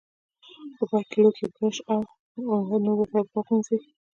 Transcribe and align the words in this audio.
په 0.75 0.83
پای 0.89 1.03
کې 1.09 1.17
لوښي، 1.23 1.45
برش 1.55 1.77
او 1.91 1.99
نور 2.85 2.95
وسایل 2.99 3.25
پاک 3.33 3.45
پرېمنځئ. 3.49 3.77